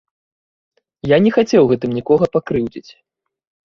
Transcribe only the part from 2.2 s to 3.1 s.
пакрыўдзіць.